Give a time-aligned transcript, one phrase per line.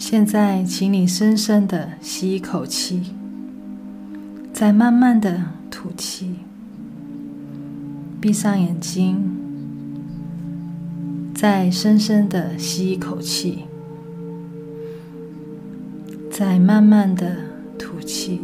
[0.00, 3.12] 现在，请你深深的吸一口气，
[4.50, 6.36] 再慢慢的吐气。
[8.18, 9.22] 闭上眼睛，
[11.34, 13.64] 再深深的吸一口气，
[16.30, 17.36] 再慢慢的
[17.78, 18.40] 吐气。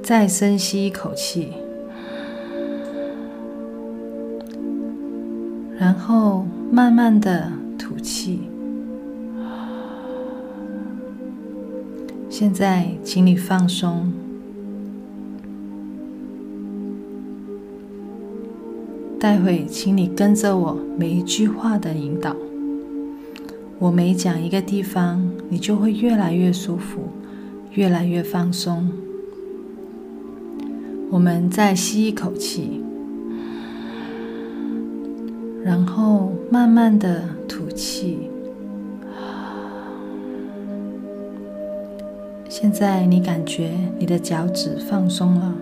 [0.00, 1.52] 再深吸一口气，
[5.76, 6.46] 然后。
[6.70, 8.40] 慢慢的吐气。
[12.28, 14.12] 现在，请你放松。
[19.18, 22.36] 待会，请你跟着我每一句话的引导。
[23.78, 27.08] 我每讲一个地方，你就会越来越舒服，
[27.72, 28.88] 越来越放松。
[31.10, 32.82] 我们再吸一口气。
[35.68, 38.30] 然后慢慢的吐气。
[42.48, 45.54] 现在你感觉你的脚趾放松了，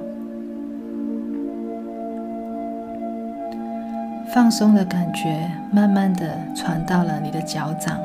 [4.32, 7.98] 放松的感觉慢慢的传到了你的脚掌，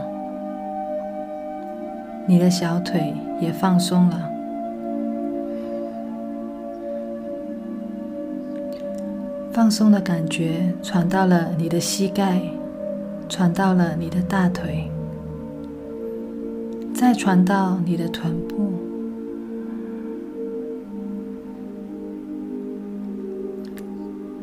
[2.25, 4.27] 你的小腿也放松了。
[9.53, 12.41] 放松的感觉传到了你的膝盖，
[13.27, 14.89] 传到了你的大腿，
[16.93, 18.71] 再传到你的臀部，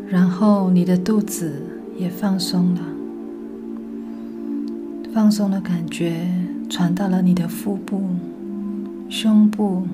[0.07, 1.55] 然后你的肚子
[1.97, 2.81] 也放松了。
[5.15, 6.29] 放松的感觉
[6.69, 8.03] 传到了你的腹部、
[9.09, 9.87] 胸部、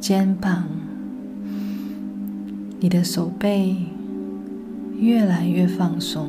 [0.00, 0.64] 肩膀，
[2.80, 3.76] 你的手背。
[4.98, 6.28] 越来越放松，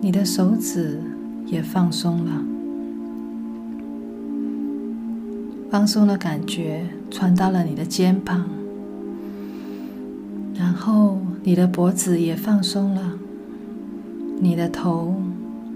[0.00, 1.00] 你的手指
[1.44, 2.30] 也放松了，
[5.68, 8.44] 放松的感觉传到了你的肩膀，
[10.54, 13.14] 然后你的脖子也放松了，
[14.38, 15.16] 你的头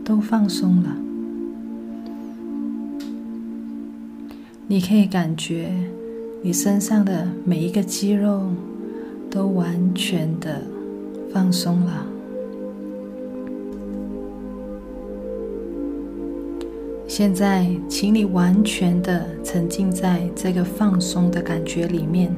[0.04, 0.96] 都放松了，
[4.68, 5.72] 你可以感觉
[6.42, 8.52] 你身上的每一个肌肉。
[9.30, 10.62] 都完全的
[11.32, 12.06] 放松了。
[17.08, 22.34] 现在，请你完全的沉浸在这个放松的感觉里面，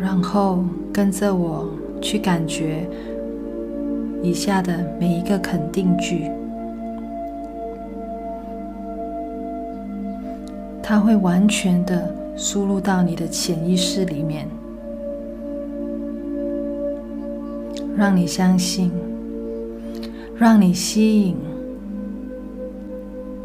[0.00, 1.68] 然后跟着我
[2.00, 2.88] 去感觉
[4.22, 6.30] 以下的每一个肯定句，
[10.82, 14.48] 它会完全的输入到你的潜意识里面。
[18.00, 18.90] 让你相信，
[20.34, 21.36] 让你吸引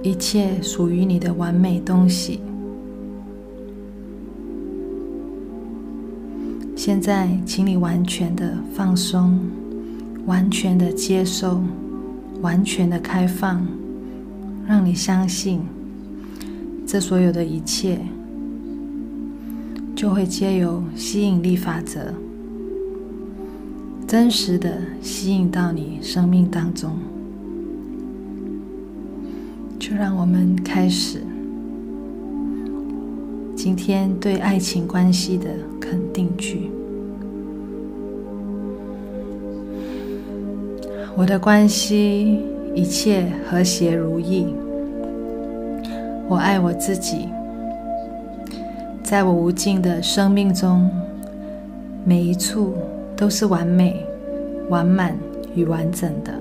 [0.01, 2.39] 一切属于你的完美东西。
[6.73, 9.37] 现在，请你完全的放松，
[10.25, 11.61] 完全的接受，
[12.41, 13.67] 完全的开放，
[14.65, 15.59] 让你相信，
[16.87, 17.99] 这所有的一切
[19.93, 22.13] 就会皆由吸引力法则。
[24.07, 26.91] 真实的吸引到你生命当中，
[29.79, 31.23] 就让我们开始
[33.55, 35.49] 今天对爱情关系的
[35.81, 36.69] 肯定句。
[41.15, 42.41] 我的关系
[42.75, 44.45] 一切和谐如意，
[46.29, 47.27] 我爱我自己，
[49.01, 50.87] 在我无尽的生命中，
[52.05, 52.75] 每一处。
[53.15, 54.05] 都是完美、
[54.69, 55.17] 完满
[55.55, 56.33] 与完整的。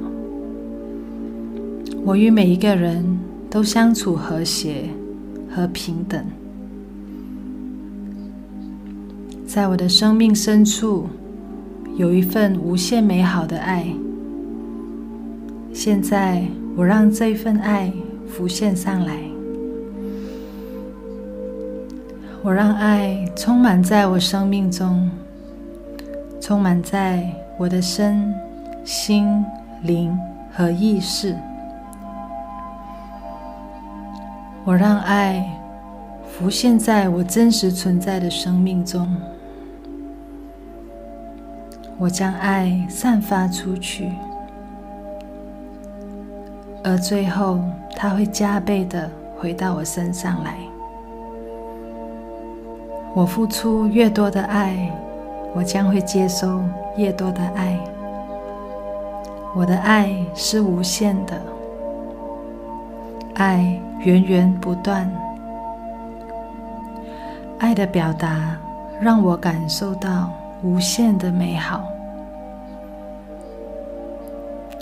[2.05, 3.19] 我与每一个人
[3.49, 4.89] 都相处和谐
[5.55, 6.23] 和平等。
[9.47, 11.07] 在我的生命深处，
[11.97, 13.87] 有一份无限美好的爱。
[15.73, 16.45] 现在，
[16.77, 17.93] 我让这份爱
[18.27, 19.17] 浮现上来。
[22.43, 25.11] 我让爱充满在我生命中。
[26.45, 27.27] 充满在
[27.57, 28.35] 我的身
[28.85, 29.43] 心
[29.81, 30.15] 灵
[30.53, 31.35] 和意识，
[34.63, 35.43] 我让爱
[36.29, 39.09] 浮现在我真实存在的生命中，
[41.97, 44.13] 我将爱散发出去，
[46.83, 47.59] 而最后
[47.97, 50.59] 它会加倍的回到我身上来。
[53.15, 54.95] 我付出越多的爱。
[55.55, 56.61] 我将会接收
[56.97, 57.79] 越多的爱，
[59.55, 61.41] 我的爱是无限的，
[63.35, 65.09] 爱源源不断，
[67.59, 68.59] 爱的表达
[69.01, 70.29] 让我感受到
[70.63, 71.85] 无限的美好。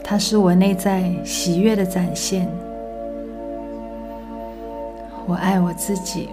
[0.03, 2.49] 它是我内在喜悦的展现。
[5.27, 6.31] 我爱我自己，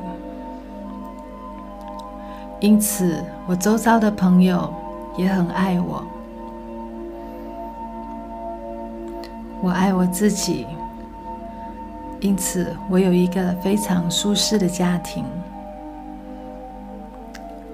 [2.59, 4.73] 因此我周遭的朋友
[5.17, 6.03] 也很爱我。
[9.61, 10.65] 我爱我自己，
[12.19, 15.23] 因此我有一个非常舒适的家庭。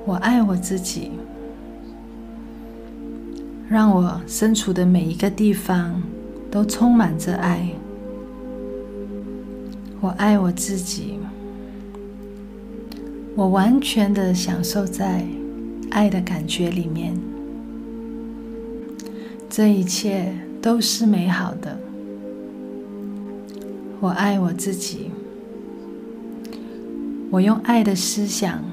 [0.05, 1.11] 我爱我自己。
[3.67, 5.99] 让我身处的每一个地方
[6.51, 7.67] 都充满着爱。
[9.99, 11.19] 我爱我自己，
[13.35, 15.21] 我完全的享受在
[15.91, 17.13] 爱的感觉里面。
[19.49, 21.77] 这一切都是美好的。
[23.99, 25.11] 我爱我自己，
[27.29, 28.63] 我用爱的思想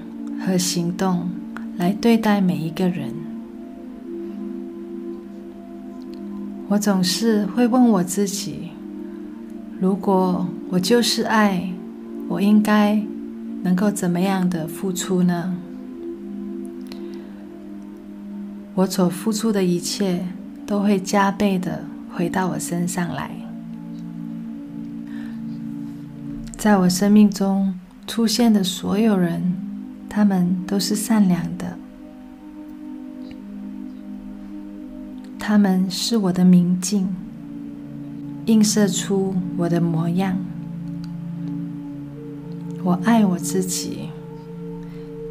[0.46, 1.28] 和行动
[1.76, 3.12] 来对待每一个人。
[6.68, 8.70] 我总是会问我自己：
[9.80, 11.68] 如果我就是爱，
[12.28, 13.00] 我应该
[13.62, 15.56] 能够怎么样的付出呢？
[18.74, 20.26] 我所付出的一切
[20.66, 23.30] 都会加倍的回到我身上来。
[26.56, 29.54] 在我生命中出现的所有人，
[30.08, 31.76] 他们都是善良的。
[35.38, 37.08] 他们是我的明镜，
[38.46, 40.36] 映射出我的模样。
[42.84, 44.08] 我爱我自己，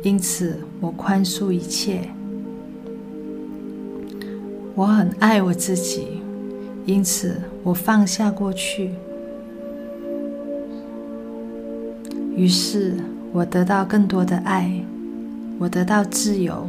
[0.03, 2.09] 因此我宽恕一切。
[4.73, 6.21] 我很爱我自己，
[6.85, 8.91] 因此我放下过去。
[12.37, 12.95] 于是
[13.33, 14.71] 我得到更多的爱，
[15.59, 16.65] 我得到自由。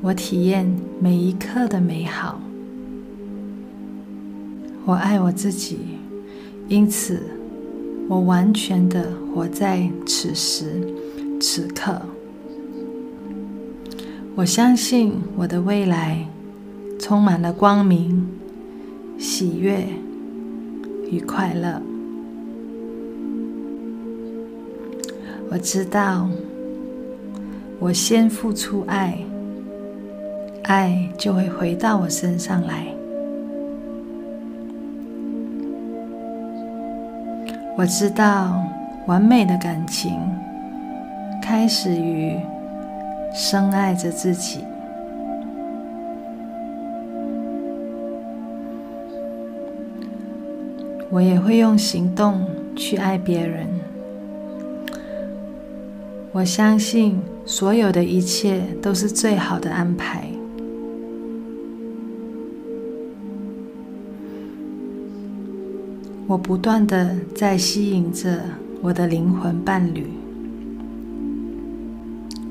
[0.00, 2.40] 我体验每一刻的美好。
[4.84, 5.78] 我爱我自己，
[6.68, 7.20] 因此
[8.12, 10.86] 我完全的活在此时
[11.40, 11.98] 此刻。
[14.34, 16.28] 我相信我的未来
[16.98, 18.28] 充满了光明、
[19.18, 19.82] 喜悦
[21.10, 21.80] 与快乐。
[25.50, 26.28] 我知道，
[27.78, 29.18] 我先付出爱。
[30.64, 32.91] 爱就会回到我身上来。
[37.74, 38.62] 我知道，
[39.06, 40.12] 完美的感情
[41.42, 42.38] 开始于
[43.34, 44.60] 深爱着自己。
[51.10, 52.46] 我也会用行动
[52.76, 53.66] 去爱别人。
[56.30, 60.24] 我相信，所有的一切都是最好的安排。
[66.32, 68.40] 我不断的在吸引着
[68.80, 70.06] 我的灵魂伴侣，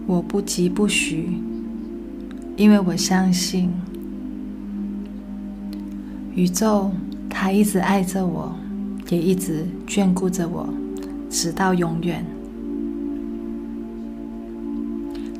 [0.05, 1.29] 我不疾不徐，
[2.55, 3.71] 因为我相信
[6.35, 6.91] 宇宙，
[7.27, 8.55] 它一直爱着我，
[9.09, 10.69] 也一直眷顾着我，
[11.27, 12.23] 直到永远。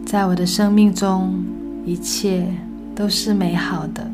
[0.04, 1.46] 在我的生命中，
[1.86, 2.52] 一切
[2.96, 4.10] 都是美好的。